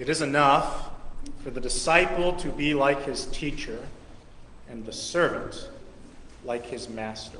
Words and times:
It 0.00 0.08
is 0.08 0.22
enough 0.22 0.88
for 1.44 1.50
the 1.50 1.60
disciple 1.60 2.32
to 2.36 2.48
be 2.48 2.72
like 2.72 3.04
his 3.04 3.26
teacher 3.26 3.78
and 4.70 4.82
the 4.86 4.94
servant 4.94 5.68
like 6.42 6.64
his 6.64 6.88
master. 6.88 7.36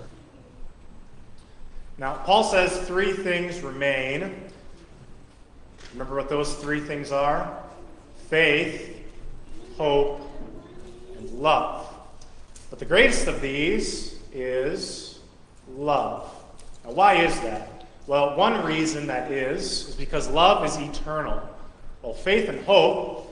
Now, 1.97 2.17
Paul 2.17 2.45
says 2.45 2.87
three 2.87 3.15
things 3.15 3.63
remain. 3.63 4.35
Remember 5.95 6.17
what 6.17 6.29
those 6.29 6.55
three 6.57 6.81
things 6.81 7.11
are? 7.11 7.51
Faith, 8.29 9.07
hope, 9.79 10.21
and 11.17 11.31
love. 11.31 11.91
But 12.69 12.79
the 12.79 12.85
greatest 12.85 13.27
of 13.27 13.41
these 13.41 14.19
is 14.35 15.19
love. 15.75 16.31
Now, 16.85 16.91
why 16.91 17.25
is 17.25 17.41
that? 17.41 17.87
Well, 18.07 18.37
one 18.37 18.63
reason 18.67 19.07
that 19.07 19.33
is, 19.33 19.89
is 19.89 19.95
because 19.95 20.29
love 20.29 20.63
is 20.67 20.77
eternal. 20.77 21.41
Well, 22.03 22.15
faith 22.15 22.49
and 22.49 22.65
hope 22.65 23.27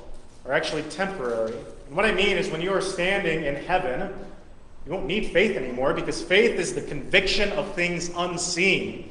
are 0.44 0.52
actually 0.52 0.82
temporary. 0.82 1.54
And 1.86 1.96
what 1.96 2.04
I 2.04 2.12
mean 2.12 2.36
is 2.36 2.50
when 2.50 2.60
you 2.60 2.72
are 2.72 2.80
standing 2.80 3.44
in 3.44 3.56
heaven, 3.56 4.12
you 4.84 4.92
won't 4.92 5.06
need 5.06 5.26
faith 5.32 5.56
anymore 5.56 5.94
because 5.94 6.22
faith 6.22 6.58
is 6.58 6.74
the 6.74 6.82
conviction 6.82 7.50
of 7.52 7.74
things 7.74 8.10
unseen. 8.16 9.10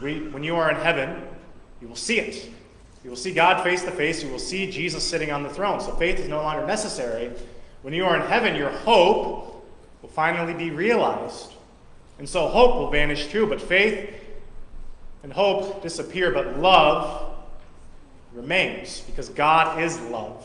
When 0.00 0.42
you 0.42 0.56
are 0.56 0.70
in 0.70 0.76
heaven, 0.76 1.22
you 1.80 1.88
will 1.88 1.96
see 1.96 2.18
it. 2.18 2.50
You 3.04 3.10
will 3.10 3.16
see 3.16 3.34
God 3.34 3.62
face 3.62 3.82
to 3.82 3.90
face. 3.90 4.22
You 4.22 4.30
will 4.30 4.38
see 4.38 4.70
Jesus 4.70 5.02
sitting 5.02 5.30
on 5.30 5.42
the 5.42 5.50
throne. 5.50 5.80
So 5.80 5.94
faith 5.96 6.18
is 6.18 6.28
no 6.28 6.42
longer 6.42 6.66
necessary. 6.66 7.30
When 7.82 7.92
you 7.92 8.04
are 8.06 8.16
in 8.16 8.22
heaven, 8.22 8.54
your 8.54 8.70
hope 8.70 9.66
will 10.00 10.08
finally 10.08 10.54
be 10.54 10.70
realized. 10.70 11.52
And 12.18 12.28
so 12.28 12.48
hope 12.48 12.76
will 12.76 12.90
vanish 12.90 13.26
too, 13.28 13.46
but 13.46 13.60
faith 13.60 14.10
and 15.22 15.32
hope 15.32 15.82
disappear, 15.82 16.30
but 16.30 16.58
love 16.58 17.34
remains 18.34 19.00
because 19.00 19.28
God 19.28 19.82
is 19.82 20.00
love. 20.02 20.44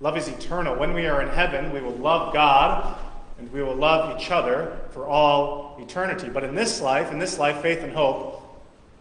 Love 0.00 0.16
is 0.16 0.28
eternal. 0.28 0.76
When 0.76 0.94
we 0.94 1.06
are 1.06 1.22
in 1.22 1.28
heaven, 1.28 1.72
we 1.72 1.80
will 1.80 1.96
love 1.96 2.32
God 2.32 2.98
and 3.38 3.50
we 3.52 3.62
will 3.62 3.74
love 3.74 4.20
each 4.20 4.30
other 4.30 4.78
for 4.90 5.06
all 5.06 5.76
eternity. 5.80 6.28
But 6.28 6.44
in 6.44 6.54
this 6.54 6.80
life, 6.80 7.10
in 7.10 7.18
this 7.18 7.38
life, 7.38 7.62
faith 7.62 7.80
and 7.80 7.92
hope 7.92 8.42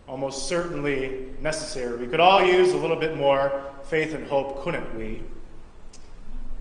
almost 0.08 0.48
certainly 0.48 1.28
necessary. 1.40 1.98
We 1.98 2.08
could 2.08 2.20
all 2.20 2.44
use 2.44 2.74
a 2.74 2.78
little 2.78 2.98
bit 2.98 3.16
more 3.16 3.64
faith 3.84 4.14
and 4.14 4.28
hope, 4.28 4.62
couldn't 4.62 4.98
we? 4.98 5.22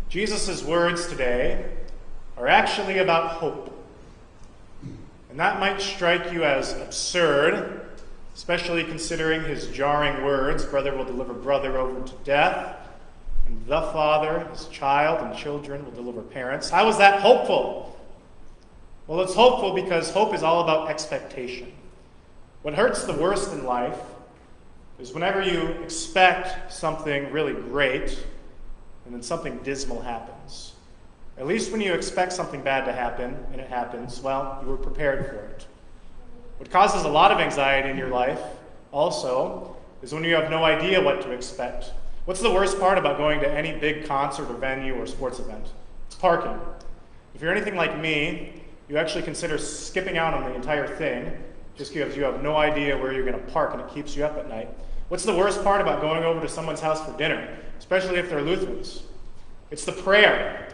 Jesus' 0.09 0.63
words 0.63 1.09
today 1.09 1.69
are 2.37 2.47
actually 2.47 2.99
about 2.99 3.33
hope. 3.33 3.77
And 5.31 5.39
that 5.39 5.59
might 5.59 5.81
strike 5.81 6.33
you 6.33 6.45
as 6.45 6.73
absurd 6.73 7.89
especially 8.35 8.85
considering 8.85 9.45
his 9.45 9.69
jarring 9.69 10.25
words 10.25 10.65
brother 10.65 10.97
will 10.97 11.05
deliver 11.05 11.33
brother 11.33 11.77
over 11.79 12.07
to 12.07 12.15
death, 12.25 12.77
and 13.47 13.67
the 13.67 13.83
father, 13.93 14.47
his 14.51 14.67
child, 14.67 15.21
and 15.27 15.37
children 15.37 15.85
will 15.85 15.93
deliver 15.93 16.23
parents. 16.23 16.71
How 16.71 16.89
is 16.89 16.99
that 16.99 17.21
hopeful? 17.21 17.99
Well, 19.07 19.21
it's 19.23 19.35
hopeful 19.35 19.75
because 19.75 20.11
hope 20.11 20.35
is 20.35 20.43
all 20.43 20.63
about 20.63 20.89
expectation. 20.89 21.73
What 22.63 22.75
hurts 22.75 23.05
the 23.05 23.15
worst 23.15 23.53
in 23.53 23.65
life 23.65 23.99
is 25.01 25.13
whenever 25.13 25.43
you 25.43 25.63
expect 25.83 26.73
something 26.73 27.33
really 27.33 27.55
great 27.55 28.25
and 29.05 29.15
then 29.15 29.23
something 29.23 29.59
dismal 29.65 30.01
happens. 30.03 30.75
At 31.39 31.47
least 31.47 31.73
when 31.73 31.81
you 31.81 31.95
expect 31.95 32.33
something 32.33 32.61
bad 32.61 32.85
to 32.85 32.93
happen 32.93 33.37
and 33.51 33.61
it 33.61 33.69
happens, 33.69 34.21
well, 34.21 34.61
you 34.63 34.69
were 34.69 34.77
prepared 34.77 35.27
for 35.27 35.37
it. 35.37 35.67
What 36.61 36.71
causes 36.71 37.05
a 37.05 37.09
lot 37.09 37.33
of 37.33 37.41
anxiety 37.41 37.89
in 37.89 37.97
your 37.97 38.11
life 38.11 38.39
also 38.93 39.77
is 40.03 40.13
when 40.13 40.25
you 40.25 40.35
have 40.35 40.51
no 40.51 40.63
idea 40.63 41.03
what 41.03 41.23
to 41.23 41.31
expect. 41.31 41.91
What's 42.27 42.43
the 42.43 42.53
worst 42.53 42.79
part 42.79 42.99
about 42.99 43.17
going 43.17 43.41
to 43.41 43.51
any 43.51 43.73
big 43.73 44.05
concert 44.05 44.45
or 44.45 44.53
venue 44.59 44.95
or 44.95 45.07
sports 45.07 45.39
event? 45.39 45.69
It's 46.07 46.17
parking. 46.17 46.61
If 47.35 47.41
you're 47.41 47.51
anything 47.51 47.77
like 47.77 47.99
me, 47.99 48.63
you 48.91 48.99
actually 48.99 49.23
consider 49.23 49.57
skipping 49.57 50.19
out 50.19 50.35
on 50.35 50.45
the 50.45 50.55
entire 50.55 50.87
thing 50.87 51.33
just 51.79 51.95
because 51.95 52.15
you 52.15 52.25
have 52.25 52.43
no 52.43 52.57
idea 52.57 52.95
where 52.95 53.15
you're 53.15 53.25
going 53.25 53.43
to 53.43 53.53
park 53.53 53.73
and 53.73 53.81
it 53.81 53.89
keeps 53.95 54.15
you 54.15 54.27
up 54.27 54.37
at 54.37 54.47
night. 54.47 54.69
What's 55.09 55.25
the 55.25 55.35
worst 55.35 55.65
part 55.65 55.81
about 55.81 56.03
going 56.03 56.25
over 56.25 56.43
to 56.43 56.49
someone's 56.49 56.83
house 56.83 57.03
for 57.03 57.17
dinner, 57.17 57.57
especially 57.79 58.17
if 58.17 58.29
they're 58.29 58.43
Lutherans? 58.43 59.05
It's 59.71 59.87
the 59.87 59.93
prayer. 59.93 60.69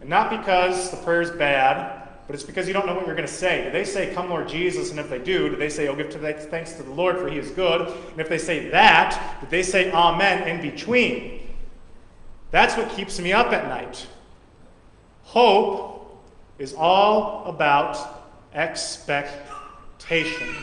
And 0.00 0.08
not 0.08 0.30
because 0.30 0.92
the 0.92 0.96
prayer 0.98 1.22
is 1.22 1.32
bad, 1.32 1.97
but 2.28 2.34
it's 2.34 2.44
because 2.44 2.68
you 2.68 2.74
don't 2.74 2.86
know 2.86 2.94
what 2.94 3.06
you're 3.06 3.16
going 3.16 3.26
to 3.26 3.32
say. 3.32 3.64
Do 3.64 3.70
they 3.70 3.84
say, 3.84 4.12
Come, 4.12 4.28
Lord 4.28 4.50
Jesus? 4.50 4.90
And 4.90 5.00
if 5.00 5.08
they 5.08 5.18
do, 5.18 5.48
do 5.48 5.56
they 5.56 5.70
say, 5.70 5.88
Oh, 5.88 5.96
give 5.96 6.12
thanks 6.12 6.74
to 6.74 6.82
the 6.82 6.92
Lord, 6.92 7.16
for 7.16 7.26
he 7.26 7.38
is 7.38 7.50
good? 7.52 7.80
And 7.80 8.20
if 8.20 8.28
they 8.28 8.36
say 8.36 8.68
that, 8.68 9.38
do 9.40 9.46
they 9.48 9.62
say 9.62 9.90
Amen 9.90 10.46
in 10.46 10.60
between? 10.60 11.40
That's 12.50 12.76
what 12.76 12.90
keeps 12.90 13.18
me 13.18 13.32
up 13.32 13.50
at 13.54 13.66
night. 13.66 14.06
Hope 15.22 16.22
is 16.58 16.74
all 16.74 17.46
about 17.46 17.96
expectation. 18.52 20.54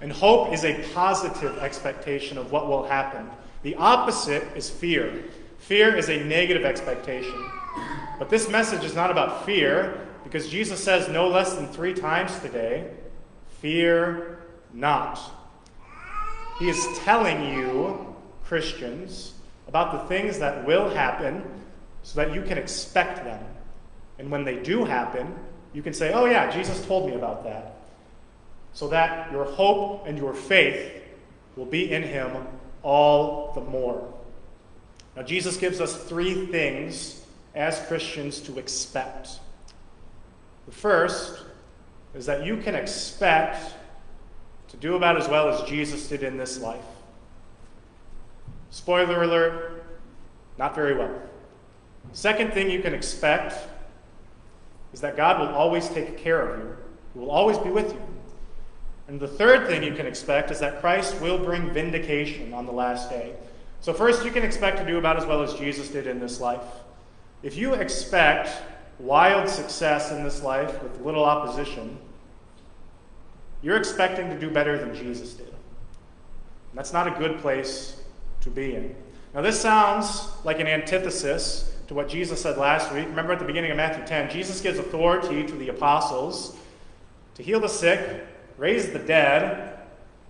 And 0.00 0.10
hope 0.10 0.54
is 0.54 0.64
a 0.64 0.82
positive 0.94 1.58
expectation 1.58 2.38
of 2.38 2.52
what 2.52 2.68
will 2.68 2.84
happen. 2.84 3.28
The 3.64 3.74
opposite 3.74 4.44
is 4.56 4.70
fear. 4.70 5.24
Fear 5.58 5.96
is 5.96 6.08
a 6.08 6.24
negative 6.24 6.64
expectation. 6.64 7.50
But 8.18 8.30
this 8.30 8.48
message 8.48 8.84
is 8.84 8.94
not 8.94 9.10
about 9.10 9.44
fear. 9.44 10.06
Because 10.24 10.48
Jesus 10.48 10.82
says 10.82 11.08
no 11.08 11.28
less 11.28 11.54
than 11.54 11.68
three 11.68 11.94
times 11.94 12.36
today, 12.40 12.90
Fear 13.60 14.38
not. 14.74 15.18
He 16.58 16.68
is 16.68 16.86
telling 17.04 17.54
you, 17.54 18.14
Christians, 18.44 19.34
about 19.66 19.92
the 19.92 20.08
things 20.08 20.38
that 20.38 20.66
will 20.66 20.88
happen 20.88 21.42
so 22.02 22.20
that 22.20 22.34
you 22.34 22.42
can 22.42 22.58
expect 22.58 23.24
them. 23.24 23.42
And 24.18 24.30
when 24.30 24.44
they 24.44 24.56
do 24.56 24.84
happen, 24.84 25.34
you 25.72 25.82
can 25.82 25.92
say, 25.92 26.12
Oh, 26.12 26.26
yeah, 26.26 26.50
Jesus 26.50 26.84
told 26.86 27.08
me 27.08 27.16
about 27.16 27.44
that. 27.44 27.76
So 28.72 28.88
that 28.88 29.32
your 29.32 29.44
hope 29.44 30.06
and 30.06 30.18
your 30.18 30.34
faith 30.34 31.02
will 31.56 31.66
be 31.66 31.90
in 31.90 32.02
Him 32.02 32.46
all 32.82 33.52
the 33.54 33.62
more. 33.62 34.12
Now, 35.16 35.22
Jesus 35.22 35.56
gives 35.56 35.80
us 35.80 35.96
three 36.04 36.46
things 36.46 37.25
as 37.56 37.80
Christians 37.86 38.38
to 38.40 38.58
expect. 38.58 39.40
The 40.66 40.72
first 40.72 41.42
is 42.14 42.26
that 42.26 42.44
you 42.44 42.58
can 42.58 42.74
expect 42.74 43.74
to 44.68 44.76
do 44.76 44.94
about 44.94 45.16
as 45.16 45.28
well 45.28 45.48
as 45.48 45.68
Jesus 45.68 46.08
did 46.08 46.22
in 46.22 46.36
this 46.36 46.60
life. 46.60 46.84
Spoiler 48.70 49.22
alert, 49.22 49.84
not 50.58 50.74
very 50.74 50.94
well. 50.94 51.14
Second 52.12 52.52
thing 52.52 52.70
you 52.70 52.82
can 52.82 52.94
expect 52.94 53.54
is 54.92 55.00
that 55.00 55.16
God 55.16 55.40
will 55.40 55.54
always 55.54 55.88
take 55.88 56.18
care 56.18 56.40
of 56.40 56.58
you, 56.58 56.76
He 57.14 57.18
will 57.20 57.30
always 57.30 57.58
be 57.58 57.70
with 57.70 57.92
you. 57.92 58.02
And 59.08 59.20
the 59.20 59.28
third 59.28 59.66
thing 59.68 59.82
you 59.82 59.94
can 59.94 60.06
expect 60.06 60.50
is 60.50 60.58
that 60.60 60.80
Christ 60.80 61.20
will 61.20 61.38
bring 61.38 61.70
vindication 61.70 62.52
on 62.52 62.66
the 62.66 62.72
last 62.72 63.08
day. 63.08 63.34
So, 63.80 63.92
first, 63.92 64.24
you 64.24 64.32
can 64.32 64.42
expect 64.42 64.78
to 64.78 64.86
do 64.86 64.98
about 64.98 65.16
as 65.16 65.24
well 65.24 65.42
as 65.42 65.54
Jesus 65.54 65.88
did 65.88 66.08
in 66.08 66.18
this 66.18 66.40
life. 66.40 66.64
If 67.42 67.56
you 67.56 67.74
expect 67.74 68.50
wild 68.98 69.48
success 69.48 70.10
in 70.10 70.24
this 70.24 70.42
life 70.42 70.82
with 70.82 71.00
little 71.00 71.24
opposition, 71.24 71.98
you're 73.62 73.76
expecting 73.76 74.30
to 74.30 74.38
do 74.38 74.50
better 74.50 74.78
than 74.78 74.94
Jesus 74.94 75.34
did. 75.34 75.52
That's 76.74 76.92
not 76.92 77.08
a 77.08 77.10
good 77.18 77.38
place 77.38 78.00
to 78.42 78.50
be 78.50 78.74
in. 78.74 78.94
Now, 79.34 79.42
this 79.42 79.60
sounds 79.60 80.28
like 80.44 80.60
an 80.60 80.66
antithesis 80.66 81.74
to 81.88 81.94
what 81.94 82.08
Jesus 82.08 82.42
said 82.42 82.58
last 82.58 82.92
week. 82.92 83.06
Remember 83.06 83.32
at 83.32 83.38
the 83.38 83.44
beginning 83.44 83.70
of 83.70 83.76
Matthew 83.76 84.06
10, 84.06 84.30
Jesus 84.30 84.60
gives 84.60 84.78
authority 84.78 85.44
to 85.46 85.54
the 85.56 85.68
apostles 85.68 86.56
to 87.34 87.42
heal 87.42 87.60
the 87.60 87.68
sick, 87.68 88.24
raise 88.56 88.90
the 88.90 88.98
dead, 88.98 89.78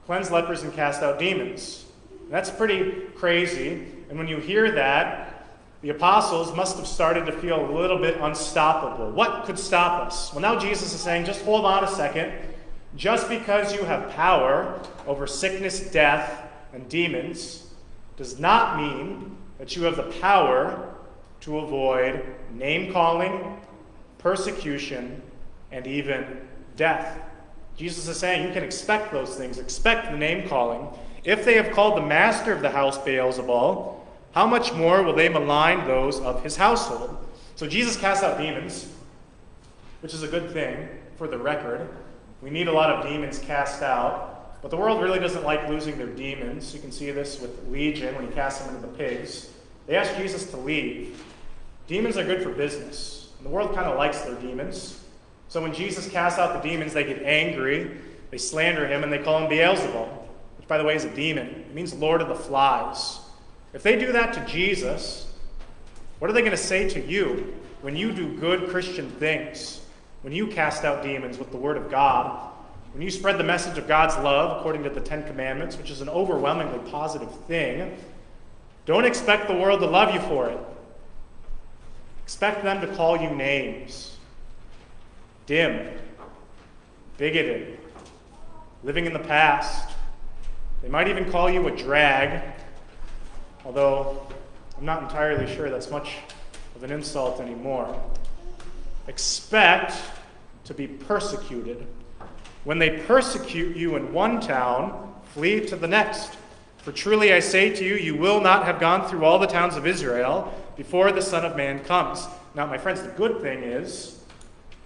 cleanse 0.06 0.30
lepers, 0.30 0.62
and 0.62 0.72
cast 0.72 1.02
out 1.02 1.18
demons. 1.18 1.84
That's 2.30 2.50
pretty 2.50 3.02
crazy. 3.16 3.86
And 4.08 4.18
when 4.18 4.28
you 4.28 4.38
hear 4.38 4.70
that, 4.72 5.35
the 5.82 5.90
apostles 5.90 6.54
must 6.56 6.76
have 6.78 6.86
started 6.86 7.26
to 7.26 7.32
feel 7.32 7.70
a 7.70 7.70
little 7.70 7.98
bit 7.98 8.16
unstoppable. 8.20 9.10
What 9.10 9.44
could 9.44 9.58
stop 9.58 10.06
us? 10.06 10.32
Well, 10.32 10.40
now 10.40 10.58
Jesus 10.58 10.94
is 10.94 11.00
saying, 11.00 11.26
just 11.26 11.42
hold 11.42 11.64
on 11.64 11.84
a 11.84 11.88
second. 11.88 12.32
Just 12.96 13.28
because 13.28 13.74
you 13.74 13.84
have 13.84 14.10
power 14.10 14.80
over 15.06 15.26
sickness, 15.26 15.80
death, 15.80 16.48
and 16.72 16.88
demons 16.88 17.66
does 18.16 18.38
not 18.38 18.78
mean 18.78 19.36
that 19.58 19.76
you 19.76 19.82
have 19.82 19.96
the 19.96 20.10
power 20.20 20.94
to 21.40 21.58
avoid 21.58 22.24
name 22.54 22.92
calling, 22.92 23.60
persecution, 24.18 25.20
and 25.72 25.86
even 25.86 26.40
death. 26.76 27.18
Jesus 27.76 28.08
is 28.08 28.16
saying 28.18 28.46
you 28.46 28.54
can 28.54 28.64
expect 28.64 29.12
those 29.12 29.36
things. 29.36 29.58
Expect 29.58 30.10
the 30.10 30.16
name 30.16 30.48
calling. 30.48 30.88
If 31.24 31.44
they 31.44 31.54
have 31.54 31.72
called 31.72 31.96
the 31.96 32.06
master 32.06 32.52
of 32.52 32.62
the 32.62 32.70
house 32.70 32.96
Beelzebul, 32.98 34.00
how 34.36 34.46
much 34.46 34.74
more 34.74 35.02
will 35.02 35.14
they 35.14 35.30
malign 35.30 35.86
those 35.86 36.20
of 36.20 36.42
his 36.42 36.56
household? 36.56 37.16
So 37.54 37.66
Jesus 37.66 37.96
casts 37.96 38.22
out 38.22 38.36
demons, 38.36 38.86
which 40.02 40.12
is 40.12 40.22
a 40.22 40.28
good 40.28 40.50
thing 40.50 40.90
for 41.16 41.26
the 41.26 41.38
record. 41.38 41.88
We 42.42 42.50
need 42.50 42.68
a 42.68 42.72
lot 42.72 42.90
of 42.90 43.10
demons 43.10 43.38
cast 43.38 43.80
out. 43.82 44.60
But 44.60 44.70
the 44.70 44.76
world 44.76 45.00
really 45.00 45.18
doesn't 45.18 45.42
like 45.42 45.66
losing 45.70 45.96
their 45.96 46.08
demons. 46.08 46.74
You 46.74 46.80
can 46.80 46.92
see 46.92 47.10
this 47.12 47.40
with 47.40 47.66
Legion 47.70 48.14
when 48.14 48.28
he 48.28 48.34
casts 48.34 48.62
them 48.62 48.74
into 48.74 48.86
the 48.86 48.92
pigs. 48.92 49.52
They 49.86 49.96
ask 49.96 50.14
Jesus 50.18 50.50
to 50.50 50.58
leave. 50.58 51.24
Demons 51.86 52.18
are 52.18 52.24
good 52.24 52.42
for 52.42 52.50
business. 52.50 53.32
And 53.38 53.46
the 53.46 53.50
world 53.50 53.74
kind 53.74 53.86
of 53.86 53.96
likes 53.96 54.20
their 54.20 54.34
demons. 54.34 55.02
So 55.48 55.62
when 55.62 55.72
Jesus 55.72 56.10
casts 56.10 56.38
out 56.38 56.62
the 56.62 56.68
demons, 56.68 56.92
they 56.92 57.04
get 57.04 57.22
angry, 57.22 57.90
they 58.30 58.36
slander 58.36 58.86
him, 58.86 59.02
and 59.02 59.10
they 59.10 59.18
call 59.18 59.38
him 59.38 59.48
Beelzebub, 59.48 60.10
which, 60.58 60.68
by 60.68 60.76
the 60.76 60.84
way, 60.84 60.94
is 60.94 61.06
a 61.06 61.10
demon. 61.14 61.46
It 61.46 61.74
means 61.74 61.94
Lord 61.94 62.20
of 62.20 62.28
the 62.28 62.34
Flies. 62.34 63.20
If 63.76 63.82
they 63.82 63.98
do 63.98 64.10
that 64.12 64.32
to 64.32 64.44
Jesus, 64.46 65.30
what 66.18 66.30
are 66.30 66.32
they 66.32 66.40
going 66.40 66.50
to 66.50 66.56
say 66.56 66.88
to 66.88 67.00
you 67.06 67.54
when 67.82 67.94
you 67.94 68.10
do 68.10 68.34
good 68.38 68.70
Christian 68.70 69.10
things? 69.10 69.82
When 70.22 70.32
you 70.32 70.46
cast 70.46 70.86
out 70.86 71.02
demons 71.02 71.36
with 71.36 71.50
the 71.50 71.58
Word 71.58 71.76
of 71.76 71.90
God? 71.90 72.52
When 72.94 73.02
you 73.02 73.10
spread 73.10 73.36
the 73.36 73.44
message 73.44 73.76
of 73.76 73.86
God's 73.86 74.16
love 74.16 74.58
according 74.58 74.82
to 74.84 74.88
the 74.88 75.02
Ten 75.02 75.26
Commandments, 75.26 75.76
which 75.76 75.90
is 75.90 76.00
an 76.00 76.08
overwhelmingly 76.08 76.90
positive 76.90 77.30
thing, 77.40 77.98
don't 78.86 79.04
expect 79.04 79.46
the 79.46 79.54
world 79.54 79.80
to 79.80 79.86
love 79.86 80.14
you 80.14 80.20
for 80.20 80.48
it. 80.48 80.58
Expect 82.24 82.64
them 82.64 82.80
to 82.80 82.86
call 82.96 83.20
you 83.20 83.28
names 83.28 84.16
dim, 85.44 85.86
bigoted, 87.18 87.78
living 88.82 89.04
in 89.04 89.12
the 89.12 89.18
past. 89.18 89.94
They 90.80 90.88
might 90.88 91.08
even 91.08 91.30
call 91.30 91.50
you 91.50 91.68
a 91.68 91.76
drag, 91.76 92.42
although 93.66 94.24
I'm 94.78 94.84
not 94.84 95.02
entirely 95.02 95.52
sure 95.52 95.68
that's 95.68 95.90
much 95.90 96.14
of 96.76 96.84
an 96.84 96.92
insult 96.92 97.40
anymore. 97.40 98.00
Expect 99.08 99.92
to 100.64 100.72
be 100.72 100.86
persecuted. 100.86 101.84
When 102.62 102.78
they 102.78 102.98
persecute 103.06 103.76
you 103.76 103.96
in 103.96 104.12
one 104.12 104.40
town, 104.40 105.14
flee 105.34 105.66
to 105.66 105.76
the 105.76 105.88
next. 105.88 106.36
For 106.78 106.92
truly 106.92 107.32
I 107.32 107.40
say 107.40 107.74
to 107.74 107.84
you, 107.84 107.96
you 107.96 108.14
will 108.14 108.40
not 108.40 108.64
have 108.64 108.78
gone 108.78 109.08
through 109.08 109.24
all 109.24 109.40
the 109.40 109.46
towns 109.48 109.76
of 109.76 109.84
Israel 109.84 110.54
before 110.76 111.10
the 111.10 111.22
Son 111.22 111.44
of 111.44 111.56
Man 111.56 111.82
comes. 111.84 112.26
Now, 112.54 112.66
my 112.66 112.78
friends, 112.78 113.02
the 113.02 113.08
good 113.08 113.40
thing 113.40 113.64
is, 113.64 113.90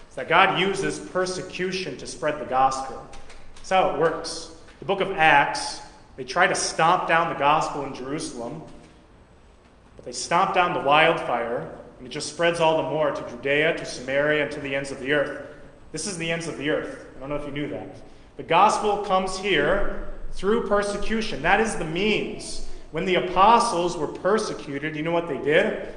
is 0.08 0.14
that 0.14 0.28
God 0.28 0.58
uses 0.58 0.98
persecution 0.98 1.98
to 1.98 2.06
spread 2.06 2.40
the 2.40 2.46
gospel. 2.46 3.06
That's 3.56 3.70
how 3.70 3.90
it 3.90 4.00
works. 4.00 4.54
The 4.78 4.86
book 4.86 5.02
of 5.02 5.10
Acts, 5.12 5.82
they 6.16 6.24
try 6.24 6.46
to 6.46 6.54
stomp 6.54 7.08
down 7.08 7.32
the 7.32 7.38
gospel 7.38 7.84
in 7.84 7.94
Jerusalem, 7.94 8.62
but 9.96 10.04
they 10.04 10.12
stomp 10.12 10.54
down 10.54 10.74
the 10.74 10.80
wildfire, 10.80 11.70
and 11.98 12.06
it 12.06 12.10
just 12.10 12.28
spreads 12.32 12.60
all 12.60 12.82
the 12.82 12.88
more 12.88 13.10
to 13.10 13.30
Judea, 13.30 13.76
to 13.76 13.84
Samaria, 13.84 14.44
and 14.44 14.52
to 14.52 14.60
the 14.60 14.74
ends 14.74 14.90
of 14.90 15.00
the 15.00 15.12
earth. 15.12 15.46
This 15.92 16.06
is 16.06 16.18
the 16.18 16.30
ends 16.30 16.46
of 16.46 16.58
the 16.58 16.70
earth. 16.70 17.06
I 17.16 17.20
don't 17.20 17.28
know 17.28 17.36
if 17.36 17.46
you 17.46 17.52
knew 17.52 17.68
that. 17.68 17.96
The 18.36 18.42
gospel 18.42 18.98
comes 18.98 19.38
here 19.38 20.08
through 20.32 20.68
persecution. 20.68 21.42
That 21.42 21.60
is 21.60 21.76
the 21.76 21.84
means. 21.84 22.66
When 22.92 23.04
the 23.04 23.16
apostles 23.16 23.96
were 23.96 24.08
persecuted, 24.08 24.96
you 24.96 25.02
know 25.02 25.12
what 25.12 25.28
they 25.28 25.38
did? 25.38 25.88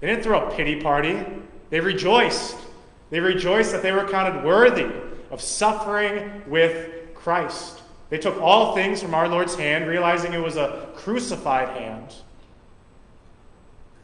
They 0.00 0.06
didn't 0.06 0.22
throw 0.22 0.46
a 0.46 0.54
pity 0.54 0.80
party, 0.80 1.24
they 1.70 1.80
rejoiced. 1.80 2.56
They 3.10 3.20
rejoiced 3.20 3.72
that 3.72 3.82
they 3.82 3.92
were 3.92 4.06
counted 4.06 4.44
worthy 4.44 4.90
of 5.30 5.40
suffering 5.40 6.42
with 6.46 7.14
Christ. 7.14 7.82
They 8.10 8.18
took 8.18 8.40
all 8.40 8.74
things 8.74 9.02
from 9.02 9.14
our 9.14 9.28
Lord's 9.28 9.54
hand, 9.54 9.86
realizing 9.86 10.32
it 10.32 10.42
was 10.42 10.56
a 10.56 10.88
crucified 10.94 11.68
hand. 11.76 12.14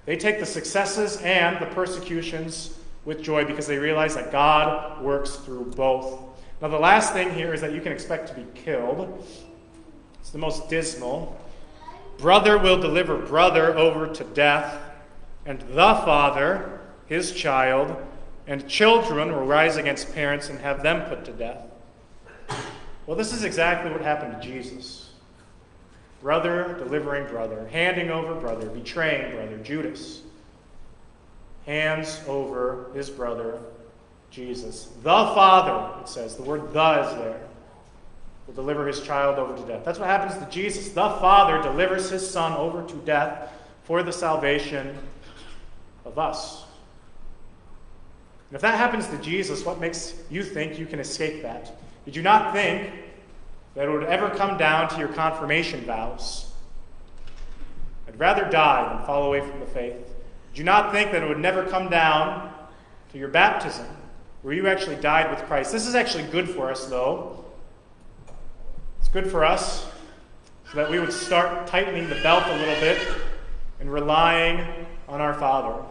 They 0.05 0.17
take 0.17 0.39
the 0.39 0.47
successes 0.47 1.17
and 1.23 1.59
the 1.61 1.67
persecutions 1.75 2.79
with 3.05 3.23
joy 3.23 3.45
because 3.45 3.67
they 3.67 3.79
realize 3.79 4.15
that 4.15 4.31
God 4.31 5.03
works 5.03 5.37
through 5.37 5.73
both. 5.77 6.21
Now, 6.61 6.69
the 6.69 6.79
last 6.79 7.13
thing 7.13 7.33
here 7.33 7.55
is 7.55 7.61
that 7.63 7.73
you 7.73 7.81
can 7.81 7.93
expect 7.93 8.29
to 8.29 8.35
be 8.35 8.47
killed. 8.55 9.27
It's 10.21 10.31
the 10.31 10.39
most 10.39 10.69
dismal. 10.69 11.39
Brother 12.19 12.59
will 12.59 12.81
deliver 12.81 13.17
brother 13.17 13.77
over 13.77 14.07
to 14.15 14.25
death, 14.25 14.81
and 15.47 15.61
the 15.61 15.95
father, 15.95 16.81
his 17.07 17.33
child, 17.33 17.97
and 18.47 18.69
children 18.69 19.33
will 19.33 19.45
rise 19.45 19.77
against 19.77 20.15
parents 20.15 20.49
and 20.49 20.59
have 20.61 20.83
them 20.83 21.09
put 21.09 21.25
to 21.25 21.33
death. 21.33 21.65
Well, 23.07 23.17
this 23.17 23.33
is 23.33 23.45
exactly 23.45 23.91
what 23.91 24.01
happened 24.01 24.41
to 24.41 24.49
Jesus. 24.49 25.11
Brother 26.23 26.75
delivering 26.79 27.27
brother, 27.27 27.69
handing 27.71 28.11
over 28.11 28.35
brother, 28.35 28.67
betraying 28.69 29.35
brother, 29.35 29.59
Judas. 29.59 30.23
Hands 31.67 32.21
over 32.27 32.87
his 32.95 33.11
brother, 33.11 33.59
Jesus. 34.31 34.89
The 35.03 35.05
Father, 35.05 36.01
it 36.01 36.09
says, 36.09 36.37
the 36.37 36.43
word 36.43 36.73
the 36.73 37.01
is 37.03 37.15
there, 37.17 37.41
will 38.47 38.55
deliver 38.55 38.87
his 38.87 39.01
child 39.01 39.39
over 39.39 39.55
to 39.57 39.69
death. 39.69 39.85
That's 39.85 39.99
what 39.99 40.09
happens 40.09 40.39
to 40.43 40.51
Jesus. 40.51 40.89
The 40.89 41.11
Father 41.21 41.63
delivers 41.63 42.11
his 42.11 42.29
Son 42.29 42.53
over 42.53 42.87
to 42.87 42.95
death 42.97 43.51
for 43.85 44.03
the 44.03 44.13
salvation 44.13 44.97
of 46.05 46.19
us. 46.19 46.65
And 48.51 48.57
if 48.57 48.63
that 48.63 48.79
happens 48.79 49.07
to 49.09 49.19
Jesus, 49.19 49.65
what 49.65 49.81
makes 49.81 50.15
you 50.31 50.43
think 50.43 50.79
you 50.79 50.87
can 50.87 51.01
escape 51.01 51.43
that? 51.43 51.75
Did 52.05 52.17
you 52.17 52.23
not 52.23 52.53
think 52.53 52.91
that 53.75 53.89
it 53.89 53.91
would 53.91 54.05
ever 54.05 54.31
come 54.31 54.59
down 54.59 54.89
to 54.91 54.99
your 54.99 55.09
confirmation 55.09 55.81
vows? 55.85 56.53
I'd 58.07 58.19
rather 58.19 58.45
die 58.49 58.95
than 58.95 59.07
fall 59.07 59.25
away 59.25 59.41
from 59.41 59.61
the 59.61 59.67
faith. 59.67 59.97
Did 60.53 60.59
you 60.59 60.65
not 60.65 60.93
think 60.93 61.13
that 61.13 61.23
it 61.23 61.29
would 61.29 61.39
never 61.39 61.65
come 61.65 61.89
down 61.89 62.53
to 63.13 63.19
your 63.19 63.29
baptism, 63.29 63.87
where 64.43 64.55
you 64.55 64.69
actually 64.69 64.97
died 64.97 65.31
with 65.31 65.45
Christ? 65.47 65.73
This 65.73 65.87
is 65.87 65.95
actually 65.95 66.25
good 66.25 66.49
for 66.49 66.71
us, 66.71 66.87
though. 66.87 67.45
It's 69.01 69.09
good 69.09 69.31
for 69.31 69.45
us 69.45 69.91
so 70.71 70.77
that 70.77 70.91
we 70.91 70.99
would 70.99 71.13
start 71.13 71.67
tightening 71.67 72.09
the 72.09 72.17
belt 72.17 72.45
a 72.47 72.57
little 72.57 72.75
bit 72.81 73.01
and 73.81 73.93
relying 73.93 74.67
on 75.09 75.21
our 75.21 75.35
Father. 75.35 75.83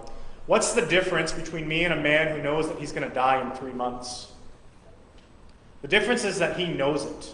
What's 0.46 0.74
the 0.74 0.82
difference 0.82 1.32
between 1.32 1.68
me 1.68 1.86
and 1.86 1.94
a 1.94 2.02
man 2.02 2.36
who 2.36 2.44
knows 2.44 2.68
that 2.68 2.78
he's 2.78 2.92
going 2.92 3.08
to 3.08 3.14
die 3.14 3.42
in 3.42 3.52
three 3.52 3.72
months? 3.72 4.33
The 5.84 5.90
difference 5.90 6.24
is 6.24 6.40
that 6.40 6.58
he 6.58 6.66
knows 6.66 7.06
it. 7.06 7.34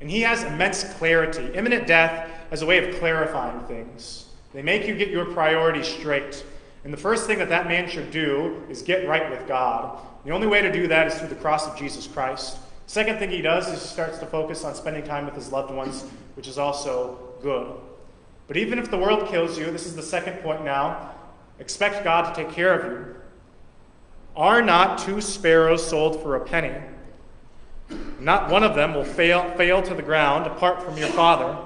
And 0.00 0.10
he 0.10 0.22
has 0.22 0.42
immense 0.42 0.82
clarity. 0.94 1.54
Imminent 1.54 1.86
death 1.86 2.28
as 2.50 2.62
a 2.62 2.66
way 2.66 2.84
of 2.84 2.98
clarifying 2.98 3.60
things, 3.66 4.26
they 4.52 4.62
make 4.62 4.88
you 4.88 4.96
get 4.96 5.08
your 5.08 5.26
priorities 5.26 5.86
straight. 5.86 6.44
And 6.84 6.92
the 6.92 6.98
first 6.98 7.26
thing 7.26 7.38
that 7.38 7.50
that 7.50 7.68
man 7.68 7.88
should 7.88 8.10
do 8.10 8.62
is 8.68 8.82
get 8.82 9.06
right 9.06 9.30
with 9.30 9.46
God. 9.46 9.98
The 10.24 10.30
only 10.30 10.46
way 10.46 10.62
to 10.62 10.72
do 10.72 10.88
that 10.88 11.06
is 11.06 11.14
through 11.14 11.28
the 11.28 11.34
cross 11.34 11.66
of 11.66 11.76
Jesus 11.78 12.06
Christ. 12.06 12.58
Second 12.86 13.18
thing 13.18 13.30
he 13.30 13.42
does 13.42 13.68
is 13.68 13.82
he 13.82 13.88
starts 13.88 14.18
to 14.18 14.26
focus 14.26 14.64
on 14.64 14.74
spending 14.74 15.04
time 15.04 15.26
with 15.26 15.34
his 15.34 15.52
loved 15.52 15.72
ones, 15.72 16.04
which 16.34 16.48
is 16.48 16.58
also 16.58 17.18
good. 17.42 17.74
But 18.46 18.56
even 18.56 18.78
if 18.78 18.90
the 18.90 18.98
world 18.98 19.28
kills 19.28 19.58
you, 19.58 19.70
this 19.70 19.86
is 19.86 19.96
the 19.96 20.02
second 20.02 20.38
point 20.42 20.64
now, 20.64 21.12
expect 21.58 22.04
God 22.04 22.34
to 22.34 22.44
take 22.44 22.52
care 22.52 22.78
of 22.78 22.90
you. 22.90 23.16
Are 24.36 24.62
not 24.62 24.98
two 24.98 25.20
sparrows 25.20 25.86
sold 25.86 26.22
for 26.22 26.36
a 26.36 26.40
penny? 26.40 26.74
Not 28.18 28.50
one 28.50 28.64
of 28.64 28.74
them 28.74 28.94
will 28.94 29.04
fail, 29.04 29.54
fail 29.56 29.82
to 29.82 29.94
the 29.94 30.02
ground 30.02 30.46
apart 30.46 30.82
from 30.82 30.96
your 30.96 31.08
Father, 31.08 31.58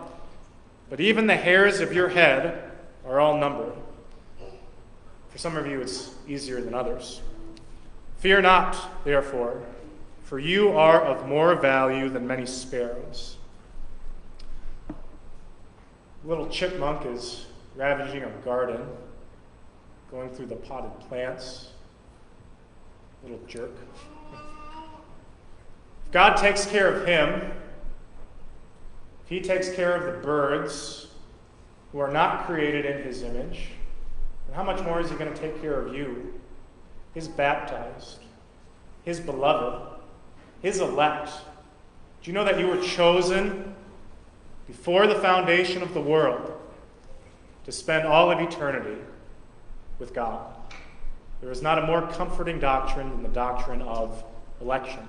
but 0.90 1.00
even 1.00 1.26
the 1.26 1.36
hairs 1.36 1.80
of 1.80 1.92
your 1.92 2.08
head 2.08 2.72
are 3.06 3.20
all 3.20 3.38
numbered. 3.38 3.72
For 5.28 5.38
some 5.38 5.56
of 5.56 5.66
you, 5.66 5.80
it's 5.80 6.10
easier 6.26 6.60
than 6.60 6.74
others. 6.74 7.20
Fear 8.18 8.42
not, 8.42 9.04
therefore, 9.04 9.62
for 10.24 10.38
you 10.38 10.70
are 10.70 11.00
of 11.00 11.28
more 11.28 11.54
value 11.54 12.08
than 12.08 12.26
many 12.26 12.44
sparrows. 12.44 13.36
Little 16.24 16.48
chipmunk 16.48 17.06
is 17.06 17.46
ravaging 17.76 18.24
a 18.24 18.30
garden, 18.44 18.84
going 20.10 20.30
through 20.30 20.46
the 20.46 20.56
potted 20.56 20.98
plants. 21.08 21.68
Little 23.22 23.40
jerk. 23.46 23.70
If 26.08 26.12
God 26.12 26.38
takes 26.38 26.64
care 26.64 26.90
of 26.90 27.06
him, 27.06 27.52
if 29.24 29.28
he 29.28 29.42
takes 29.42 29.70
care 29.74 29.94
of 29.94 30.06
the 30.06 30.22
birds 30.26 31.08
who 31.92 31.98
are 31.98 32.10
not 32.10 32.46
created 32.46 32.86
in 32.86 33.02
his 33.02 33.22
image, 33.22 33.72
then 34.46 34.56
how 34.56 34.64
much 34.64 34.82
more 34.82 35.00
is 35.00 35.10
he 35.10 35.16
going 35.16 35.30
to 35.30 35.38
take 35.38 35.60
care 35.60 35.78
of 35.78 35.94
you, 35.94 36.32
his 37.12 37.28
baptized, 37.28 38.20
his 39.04 39.20
beloved, 39.20 40.00
his 40.62 40.80
elect? 40.80 41.30
Do 42.22 42.30
you 42.30 42.32
know 42.32 42.44
that 42.44 42.58
you 42.58 42.68
were 42.68 42.80
chosen 42.80 43.74
before 44.66 45.06
the 45.06 45.16
foundation 45.16 45.82
of 45.82 45.92
the 45.92 46.00
world 46.00 46.58
to 47.66 47.70
spend 47.70 48.06
all 48.06 48.30
of 48.30 48.40
eternity 48.40 48.98
with 49.98 50.14
God. 50.14 50.54
There 51.42 51.50
is 51.50 51.60
not 51.60 51.78
a 51.78 51.82
more 51.82 52.00
comforting 52.12 52.58
doctrine 52.58 53.10
than 53.10 53.22
the 53.22 53.28
doctrine 53.28 53.82
of 53.82 54.24
election. 54.62 55.06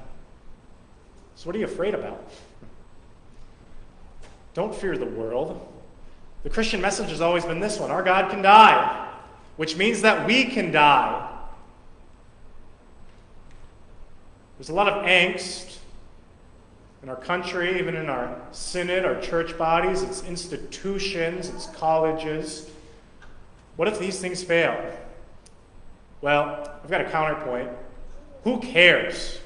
So, 1.40 1.48
what 1.48 1.56
are 1.56 1.60
you 1.60 1.66
afraid 1.68 1.94
about? 1.94 2.22
Don't 4.54 4.76
fear 4.76 4.98
the 4.98 5.06
world. 5.06 5.66
The 6.44 6.50
Christian 6.50 6.82
message 6.82 7.12
has 7.12 7.22
always 7.22 7.46
been 7.46 7.62
this 7.62 7.80
one 7.80 7.92
our 7.92 8.04
God 8.04 8.30
can 8.30 8.42
die, 8.42 9.10
which 9.56 9.78
means 9.78 10.02
that 10.02 10.28
we 10.28 10.44
can 10.44 10.74
die. 10.74 11.30
There's 14.58 14.68
a 14.68 14.74
lot 14.74 14.90
of 14.90 15.06
angst 15.06 15.78
in 17.04 17.08
our 17.08 17.16
country, 17.16 17.80
even 17.80 17.96
in 17.96 18.10
our 18.10 18.38
synod, 18.52 19.06
our 19.06 19.22
church 19.22 19.58
bodies, 19.58 20.02
its 20.02 20.22
institutions, 20.26 21.48
its 21.48 21.68
colleges. 21.68 22.70
What 23.78 23.88
if 23.88 23.98
these 23.98 24.20
things 24.20 24.44
fail? 24.44 24.78
Well, 26.20 26.70
I've 26.84 26.90
got 26.90 27.00
a 27.00 27.10
counterpoint. 27.10 27.70
Who 28.44 28.60
cares? 28.60 29.40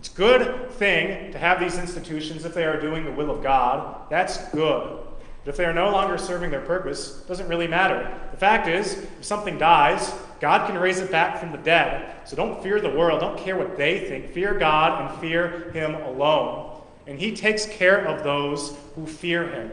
It's 0.00 0.10
a 0.10 0.16
good 0.16 0.70
thing 0.70 1.30
to 1.32 1.38
have 1.38 1.60
these 1.60 1.76
institutions 1.76 2.46
if 2.46 2.54
they 2.54 2.64
are 2.64 2.80
doing 2.80 3.04
the 3.04 3.12
will 3.12 3.30
of 3.30 3.42
God. 3.42 4.08
That's 4.08 4.48
good. 4.48 4.98
But 5.44 5.50
if 5.50 5.58
they 5.58 5.66
are 5.66 5.74
no 5.74 5.90
longer 5.90 6.16
serving 6.16 6.50
their 6.50 6.62
purpose, 6.62 7.20
it 7.20 7.28
doesn't 7.28 7.48
really 7.48 7.66
matter. 7.66 8.10
The 8.30 8.38
fact 8.38 8.66
is, 8.66 8.94
if 8.94 9.22
something 9.26 9.58
dies, 9.58 10.10
God 10.40 10.66
can 10.66 10.78
raise 10.78 11.00
it 11.00 11.10
back 11.10 11.38
from 11.38 11.52
the 11.52 11.58
dead. 11.58 12.14
So 12.24 12.34
don't 12.34 12.62
fear 12.62 12.80
the 12.80 12.88
world. 12.88 13.20
Don't 13.20 13.36
care 13.36 13.58
what 13.58 13.76
they 13.76 14.08
think. 14.08 14.32
Fear 14.32 14.54
God 14.54 15.02
and 15.02 15.20
fear 15.20 15.70
Him 15.72 15.94
alone. 15.94 16.80
And 17.06 17.18
He 17.18 17.36
takes 17.36 17.66
care 17.66 18.06
of 18.06 18.24
those 18.24 18.74
who 18.94 19.06
fear 19.06 19.48
Him. 19.48 19.70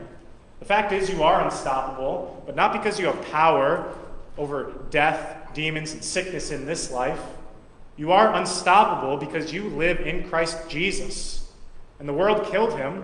The 0.59 0.65
fact 0.65 0.91
is, 0.91 1.09
you 1.09 1.23
are 1.23 1.41
unstoppable, 1.41 2.43
but 2.45 2.53
not 2.53 2.73
because 2.73 2.99
you 2.99 3.05
have 3.05 3.21
power 3.31 3.95
over 4.37 4.73
death, 4.89 5.53
demons, 5.53 5.93
and 5.93 6.03
sickness 6.03 6.51
in 6.51 6.65
this 6.65 6.91
life. 6.91 7.21
You 7.97 8.11
are 8.11 8.35
unstoppable 8.35 9.17
because 9.17 9.51
you 9.51 9.69
live 9.69 9.99
in 10.01 10.29
Christ 10.29 10.69
Jesus. 10.69 11.51
And 11.99 12.07
the 12.07 12.13
world 12.13 12.45
killed 12.51 12.73
him, 12.73 13.03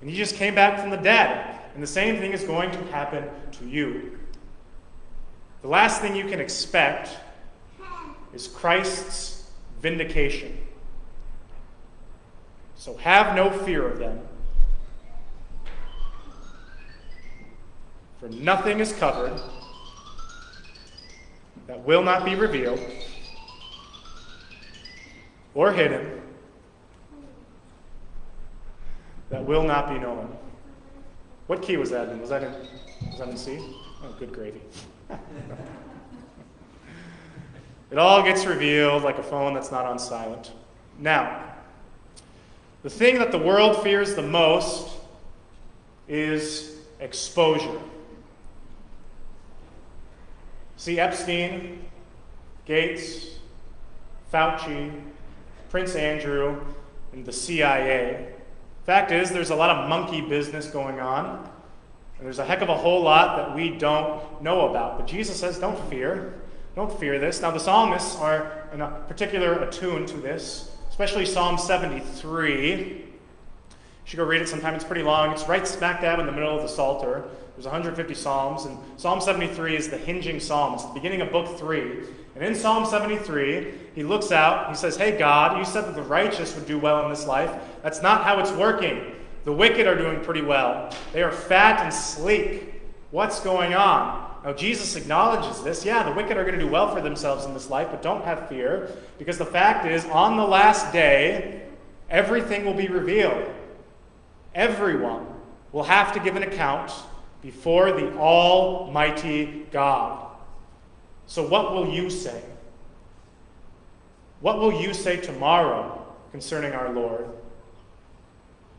and 0.00 0.10
he 0.10 0.16
just 0.16 0.34
came 0.34 0.54
back 0.54 0.80
from 0.80 0.90
the 0.90 0.96
dead. 0.96 1.60
And 1.74 1.82
the 1.82 1.86
same 1.86 2.16
thing 2.16 2.32
is 2.32 2.42
going 2.42 2.72
to 2.72 2.78
happen 2.90 3.24
to 3.52 3.68
you. 3.68 4.18
The 5.62 5.68
last 5.68 6.00
thing 6.00 6.16
you 6.16 6.26
can 6.26 6.40
expect 6.40 7.10
is 8.34 8.48
Christ's 8.48 9.48
vindication. 9.80 10.58
So 12.74 12.96
have 12.96 13.36
no 13.36 13.50
fear 13.50 13.86
of 13.86 13.98
them. 13.98 14.20
For 18.20 18.28
nothing 18.28 18.80
is 18.80 18.92
covered 18.92 19.40
that 21.66 21.80
will 21.84 22.02
not 22.02 22.24
be 22.24 22.34
revealed 22.34 22.80
or 25.56 25.72
hidden 25.72 26.20
that 29.30 29.44
will 29.44 29.64
not 29.64 29.88
be 29.88 29.98
known. 29.98 30.36
What 31.48 31.62
key 31.62 31.78
was 31.78 31.90
that 31.90 32.10
in? 32.10 32.20
Was 32.20 32.30
that 32.30 32.44
in, 32.44 32.52
was 33.08 33.18
that 33.18 33.28
in 33.28 33.36
C? 33.36 33.58
Oh, 34.04 34.14
good 34.18 34.32
gravy. 34.32 34.60
it 37.90 37.98
all 37.98 38.22
gets 38.22 38.44
revealed 38.44 39.02
like 39.02 39.18
a 39.18 39.22
phone 39.22 39.54
that's 39.54 39.72
not 39.72 39.86
on 39.86 39.98
silent. 39.98 40.52
Now, 40.98 41.42
the 42.82 42.90
thing 42.90 43.18
that 43.18 43.32
the 43.32 43.38
world 43.38 43.82
fears 43.82 44.14
the 44.14 44.22
most 44.22 44.90
is 46.06 46.76
exposure. 47.00 47.80
See, 50.76 51.00
Epstein, 51.00 51.82
Gates, 52.66 53.38
Fauci, 54.30 54.92
Prince 55.70 55.94
Andrew, 55.94 56.64
and 57.12 57.24
the 57.24 57.32
CIA. 57.32 58.32
Fact 58.84 59.10
is, 59.10 59.30
there's 59.30 59.50
a 59.50 59.56
lot 59.56 59.70
of 59.70 59.88
monkey 59.88 60.20
business 60.20 60.70
going 60.70 61.00
on, 61.00 61.50
and 62.18 62.24
there's 62.24 62.38
a 62.38 62.44
heck 62.44 62.62
of 62.62 62.68
a 62.68 62.76
whole 62.76 63.02
lot 63.02 63.36
that 63.36 63.54
we 63.54 63.70
don't 63.70 64.42
know 64.42 64.68
about. 64.68 64.98
But 64.98 65.06
Jesus 65.06 65.38
says, 65.38 65.58
don't 65.58 65.78
fear. 65.90 66.34
Don't 66.74 66.96
fear 67.00 67.18
this. 67.18 67.40
Now, 67.40 67.50
the 67.50 67.58
psalmists 67.58 68.16
are 68.16 68.68
in 68.72 68.80
particular 69.08 69.54
attuned 69.62 70.08
to 70.08 70.18
this, 70.18 70.76
especially 70.90 71.24
Psalm 71.24 71.58
73. 71.58 72.84
You 72.84 73.12
should 74.04 74.18
go 74.18 74.24
read 74.24 74.42
it 74.42 74.48
sometime. 74.48 74.74
It's 74.74 74.84
pretty 74.84 75.02
long. 75.02 75.32
It's 75.32 75.48
right 75.48 75.66
smack 75.66 76.02
dab 76.02 76.20
in 76.20 76.26
the 76.26 76.32
middle 76.32 76.54
of 76.54 76.62
the 76.62 76.68
Psalter. 76.68 77.24
There's 77.56 77.64
150 77.64 78.14
Psalms, 78.14 78.66
and 78.66 78.78
Psalm 78.98 79.20
73 79.20 79.74
is 79.74 79.88
the 79.88 79.96
hinging 79.96 80.38
psalm. 80.38 80.74
It's 80.74 80.84
the 80.84 80.92
beginning 80.92 81.22
of 81.22 81.32
book 81.32 81.58
3. 81.58 82.02
And 82.36 82.44
in 82.44 82.54
Psalm 82.54 82.84
73, 82.84 83.72
he 83.94 84.02
looks 84.02 84.30
out, 84.30 84.68
he 84.68 84.76
says, 84.76 84.96
Hey, 84.96 85.16
God, 85.18 85.56
you 85.56 85.64
said 85.64 85.86
that 85.86 85.94
the 85.94 86.02
righteous 86.02 86.54
would 86.54 86.66
do 86.66 86.78
well 86.78 87.02
in 87.02 87.10
this 87.10 87.26
life. 87.26 87.50
That's 87.82 88.02
not 88.02 88.24
how 88.24 88.38
it's 88.40 88.52
working. 88.52 89.14
The 89.44 89.52
wicked 89.52 89.86
are 89.86 89.96
doing 89.96 90.20
pretty 90.20 90.42
well. 90.42 90.92
They 91.14 91.22
are 91.22 91.32
fat 91.32 91.80
and 91.80 91.92
sleek. 91.94 92.74
What's 93.10 93.40
going 93.40 93.72
on? 93.72 94.30
Now, 94.44 94.52
Jesus 94.52 94.96
acknowledges 94.96 95.62
this. 95.62 95.82
Yeah, 95.82 96.02
the 96.02 96.12
wicked 96.12 96.36
are 96.36 96.44
going 96.44 96.58
to 96.58 96.64
do 96.64 96.70
well 96.70 96.94
for 96.94 97.00
themselves 97.00 97.46
in 97.46 97.54
this 97.54 97.70
life, 97.70 97.88
but 97.90 98.02
don't 98.02 98.22
have 98.24 98.48
fear, 98.50 98.90
because 99.18 99.38
the 99.38 99.46
fact 99.46 99.86
is, 99.86 100.04
on 100.04 100.36
the 100.36 100.44
last 100.44 100.92
day, 100.92 101.62
everything 102.10 102.66
will 102.66 102.74
be 102.74 102.88
revealed. 102.88 103.50
Everyone 104.54 105.26
will 105.72 105.84
have 105.84 106.12
to 106.12 106.20
give 106.20 106.36
an 106.36 106.42
account 106.42 106.92
before 107.40 107.92
the 107.92 108.12
Almighty 108.18 109.66
God. 109.70 110.25
So, 111.26 111.46
what 111.46 111.72
will 111.72 111.88
you 111.88 112.08
say? 112.08 112.42
What 114.40 114.58
will 114.58 114.80
you 114.80 114.94
say 114.94 115.16
tomorrow 115.16 116.06
concerning 116.30 116.72
our 116.72 116.92
Lord? 116.92 117.26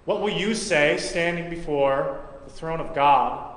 What 0.05 0.21
will 0.21 0.29
you 0.29 0.55
say 0.55 0.97
standing 0.97 1.49
before 1.49 2.21
the 2.45 2.51
throne 2.51 2.79
of 2.79 2.95
God? 2.95 3.55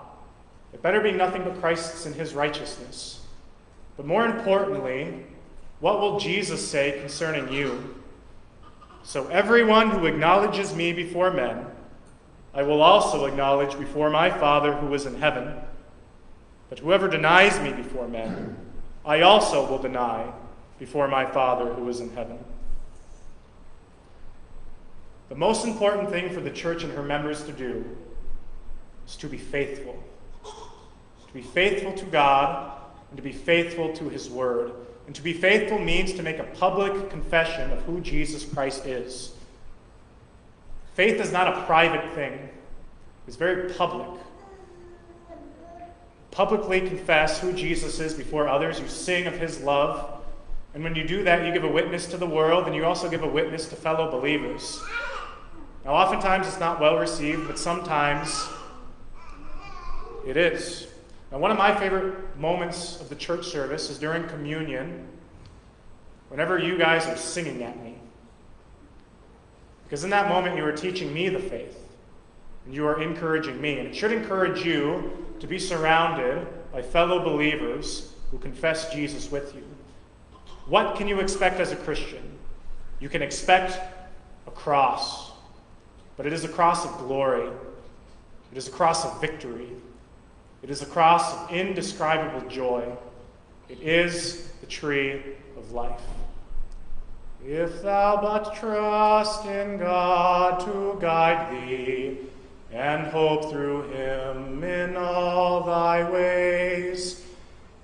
It 0.72 0.82
better 0.82 1.00
be 1.00 1.12
nothing 1.12 1.44
but 1.44 1.60
Christ's 1.60 2.06
and 2.06 2.14
his 2.14 2.34
righteousness. 2.34 3.20
But 3.96 4.06
more 4.06 4.26
importantly, 4.26 5.26
what 5.80 6.00
will 6.00 6.18
Jesus 6.18 6.66
say 6.66 6.98
concerning 7.00 7.52
you? 7.52 7.94
So, 9.02 9.28
everyone 9.28 9.90
who 9.90 10.06
acknowledges 10.06 10.74
me 10.74 10.92
before 10.92 11.30
men, 11.30 11.66
I 12.52 12.62
will 12.62 12.82
also 12.82 13.26
acknowledge 13.26 13.78
before 13.78 14.10
my 14.10 14.30
Father 14.30 14.74
who 14.74 14.92
is 14.94 15.06
in 15.06 15.16
heaven. 15.16 15.54
But 16.68 16.80
whoever 16.80 17.08
denies 17.08 17.60
me 17.60 17.72
before 17.72 18.08
men, 18.08 18.56
I 19.04 19.22
also 19.22 19.68
will 19.68 19.78
deny 19.78 20.32
before 20.78 21.08
my 21.08 21.26
Father 21.26 21.72
who 21.72 21.88
is 21.88 22.00
in 22.00 22.10
heaven. 22.10 22.38
The 25.28 25.34
most 25.34 25.64
important 25.64 26.10
thing 26.10 26.30
for 26.30 26.40
the 26.40 26.50
church 26.50 26.82
and 26.82 26.92
her 26.92 27.02
members 27.02 27.44
to 27.44 27.52
do 27.52 27.84
is 29.06 29.16
to 29.16 29.28
be 29.28 29.38
faithful. 29.38 30.02
To 30.44 31.32
be 31.32 31.42
faithful 31.42 31.92
to 31.94 32.04
God 32.06 32.72
and 33.10 33.16
to 33.16 33.22
be 33.22 33.32
faithful 33.32 33.92
to 33.94 34.08
His 34.08 34.28
Word. 34.28 34.72
And 35.06 35.14
to 35.14 35.22
be 35.22 35.32
faithful 35.32 35.78
means 35.78 36.12
to 36.14 36.22
make 36.22 36.38
a 36.38 36.44
public 36.44 37.10
confession 37.10 37.70
of 37.70 37.82
who 37.82 38.00
Jesus 38.00 38.44
Christ 38.44 38.86
is 38.86 39.32
Faith 40.94 41.20
is 41.20 41.32
not 41.32 41.48
a 41.48 41.64
private 41.64 42.14
thing, 42.14 42.48
it's 43.26 43.36
very 43.36 43.72
public. 43.72 44.20
Publicly 46.30 46.80
confess 46.80 47.40
who 47.40 47.52
Jesus 47.52 47.98
is 48.00 48.14
before 48.14 48.48
others. 48.48 48.78
You 48.78 48.88
sing 48.88 49.26
of 49.26 49.34
his 49.34 49.60
love. 49.60 50.22
And 50.74 50.84
when 50.84 50.94
you 50.94 51.06
do 51.06 51.24
that, 51.24 51.44
you 51.44 51.52
give 51.52 51.64
a 51.64 51.68
witness 51.68 52.06
to 52.06 52.16
the 52.16 52.26
world 52.26 52.66
and 52.66 52.74
you 52.74 52.84
also 52.84 53.10
give 53.10 53.22
a 53.22 53.28
witness 53.28 53.68
to 53.68 53.76
fellow 53.76 54.10
believers. 54.10 54.80
Now, 55.84 55.94
oftentimes 55.94 56.46
it's 56.46 56.60
not 56.60 56.78
well 56.78 56.98
received, 56.98 57.46
but 57.46 57.58
sometimes 57.58 58.48
it 60.26 60.36
is. 60.36 60.86
Now, 61.32 61.38
one 61.38 61.50
of 61.50 61.58
my 61.58 61.74
favorite 61.74 62.36
moments 62.38 63.00
of 63.00 63.08
the 63.08 63.14
church 63.14 63.46
service 63.46 63.88
is 63.88 63.98
during 63.98 64.26
communion, 64.28 65.06
whenever 66.28 66.58
you 66.58 66.76
guys 66.76 67.06
are 67.06 67.16
singing 67.16 67.62
at 67.62 67.82
me. 67.82 67.94
Because 69.84 70.04
in 70.04 70.10
that 70.10 70.28
moment, 70.28 70.56
you 70.56 70.64
are 70.64 70.72
teaching 70.72 71.12
me 71.12 71.28
the 71.28 71.38
faith, 71.38 71.79
and 72.64 72.74
you 72.74 72.86
are 72.86 73.00
encouraging 73.02 73.60
me. 73.60 73.78
And 73.78 73.88
it 73.88 73.94
should 73.94 74.12
encourage 74.12 74.64
you 74.64 75.26
to 75.40 75.46
be 75.46 75.58
surrounded 75.58 76.46
by 76.72 76.82
fellow 76.82 77.22
believers 77.22 78.12
who 78.30 78.38
confess 78.38 78.92
Jesus 78.92 79.30
with 79.30 79.54
you. 79.54 79.64
What 80.66 80.96
can 80.96 81.08
you 81.08 81.20
expect 81.20 81.58
as 81.58 81.72
a 81.72 81.76
Christian? 81.76 82.38
You 83.00 83.08
can 83.08 83.22
expect 83.22 83.78
a 84.46 84.50
cross, 84.50 85.32
but 86.16 86.26
it 86.26 86.32
is 86.32 86.44
a 86.44 86.48
cross 86.48 86.84
of 86.84 86.96
glory, 86.98 87.48
it 88.52 88.58
is 88.58 88.68
a 88.68 88.70
cross 88.70 89.04
of 89.04 89.20
victory, 89.20 89.70
it 90.62 90.70
is 90.70 90.82
a 90.82 90.86
cross 90.86 91.34
of 91.34 91.50
indescribable 91.50 92.48
joy. 92.48 92.84
It 93.70 93.80
is 93.80 94.48
the 94.60 94.66
tree 94.66 95.22
of 95.56 95.70
life. 95.72 96.02
If 97.46 97.82
thou 97.82 98.20
but 98.20 98.54
trust 98.56 99.46
in 99.46 99.78
God 99.78 100.60
to 100.64 100.98
guide 101.00 101.52
thee, 101.52 102.18
hope 103.10 103.50
through 103.50 103.82
him 103.90 104.62
in 104.64 104.96
all 104.96 105.64
thy 105.64 106.08
ways, 106.08 107.24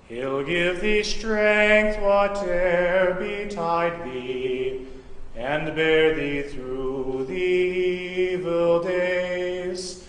he'll 0.07 0.43
give 0.43 0.81
thee 0.81 1.03
strength 1.03 1.99
whate'er 1.99 3.15
betide 3.19 4.05
thee, 4.05 4.87
and 5.35 5.75
bear 5.75 6.15
thee 6.15 6.41
through 6.43 7.25
the 7.27 7.33
evil 7.33 8.81
days. 8.81 10.07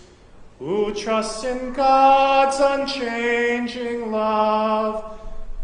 Who 0.59 0.93
trusts 0.93 1.43
in 1.43 1.73
God's 1.73 2.59
unchanging 2.59 4.11
love, 4.11 5.17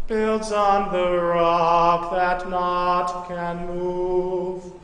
builds 0.06 0.52
on 0.52 0.92
the 0.92 1.20
rock 1.20 2.12
that 2.12 2.48
naught 2.48 3.28
can 3.28 3.66
move. 3.66 4.75